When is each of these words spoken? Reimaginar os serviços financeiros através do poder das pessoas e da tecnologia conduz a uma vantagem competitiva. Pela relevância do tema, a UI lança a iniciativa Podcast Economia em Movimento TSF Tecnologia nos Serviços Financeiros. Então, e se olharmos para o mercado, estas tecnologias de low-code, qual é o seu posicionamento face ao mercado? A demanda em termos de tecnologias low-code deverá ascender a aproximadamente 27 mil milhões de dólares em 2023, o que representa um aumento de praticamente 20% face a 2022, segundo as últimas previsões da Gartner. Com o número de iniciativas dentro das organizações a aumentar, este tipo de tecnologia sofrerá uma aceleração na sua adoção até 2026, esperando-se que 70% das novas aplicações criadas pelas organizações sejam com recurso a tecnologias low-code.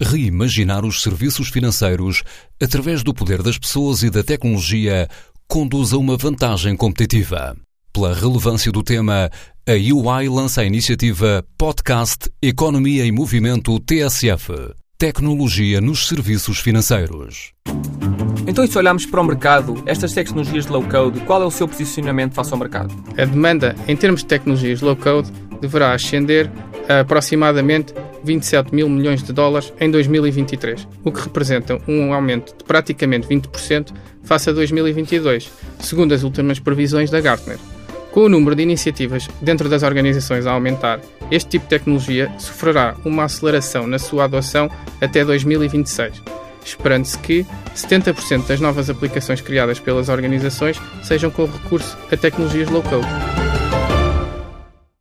Reimaginar 0.00 0.84
os 0.84 1.02
serviços 1.02 1.48
financeiros 1.48 2.22
através 2.62 3.02
do 3.02 3.12
poder 3.12 3.42
das 3.42 3.58
pessoas 3.58 4.04
e 4.04 4.10
da 4.10 4.22
tecnologia 4.22 5.08
conduz 5.48 5.92
a 5.92 5.96
uma 5.98 6.16
vantagem 6.16 6.76
competitiva. 6.76 7.56
Pela 7.92 8.14
relevância 8.14 8.70
do 8.70 8.84
tema, 8.84 9.28
a 9.66 9.72
UI 9.72 10.28
lança 10.28 10.60
a 10.60 10.64
iniciativa 10.64 11.44
Podcast 11.58 12.30
Economia 12.40 13.04
em 13.04 13.10
Movimento 13.10 13.76
TSF 13.80 14.52
Tecnologia 14.96 15.80
nos 15.80 16.06
Serviços 16.06 16.60
Financeiros. 16.60 17.52
Então, 18.46 18.62
e 18.62 18.68
se 18.68 18.78
olharmos 18.78 19.04
para 19.04 19.20
o 19.20 19.24
mercado, 19.24 19.82
estas 19.84 20.12
tecnologias 20.12 20.66
de 20.66 20.72
low-code, 20.72 21.20
qual 21.20 21.42
é 21.42 21.44
o 21.44 21.50
seu 21.50 21.66
posicionamento 21.66 22.34
face 22.34 22.52
ao 22.52 22.58
mercado? 22.58 22.94
A 23.20 23.24
demanda 23.24 23.74
em 23.88 23.96
termos 23.96 24.20
de 24.20 24.26
tecnologias 24.26 24.80
low-code 24.80 25.30
deverá 25.60 25.92
ascender 25.92 26.48
a 26.88 27.00
aproximadamente 27.00 27.92
27 28.28 28.74
mil 28.74 28.88
milhões 28.88 29.22
de 29.22 29.32
dólares 29.32 29.72
em 29.80 29.90
2023, 29.90 30.86
o 31.02 31.10
que 31.10 31.20
representa 31.20 31.80
um 31.88 32.12
aumento 32.12 32.54
de 32.56 32.62
praticamente 32.62 33.26
20% 33.26 33.92
face 34.22 34.50
a 34.50 34.52
2022, 34.52 35.50
segundo 35.80 36.12
as 36.12 36.22
últimas 36.22 36.58
previsões 36.58 37.10
da 37.10 37.20
Gartner. 37.20 37.58
Com 38.12 38.20
o 38.20 38.28
número 38.28 38.54
de 38.54 38.62
iniciativas 38.62 39.28
dentro 39.40 39.68
das 39.68 39.82
organizações 39.82 40.46
a 40.46 40.52
aumentar, 40.52 41.00
este 41.30 41.50
tipo 41.50 41.64
de 41.64 41.70
tecnologia 41.70 42.30
sofrerá 42.38 42.94
uma 43.04 43.24
aceleração 43.24 43.86
na 43.86 43.98
sua 43.98 44.24
adoção 44.24 44.70
até 45.00 45.24
2026, 45.24 46.22
esperando-se 46.64 47.18
que 47.18 47.46
70% 47.74 48.46
das 48.46 48.60
novas 48.60 48.90
aplicações 48.90 49.40
criadas 49.40 49.80
pelas 49.80 50.10
organizações 50.10 50.78
sejam 51.02 51.30
com 51.30 51.46
recurso 51.46 51.96
a 52.12 52.16
tecnologias 52.16 52.68
low-code. 52.68 53.06